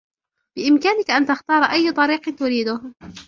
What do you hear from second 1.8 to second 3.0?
طريق تريده.